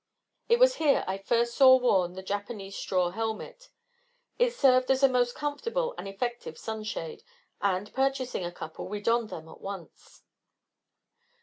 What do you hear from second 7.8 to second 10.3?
purchasing a couple, we donned them at once.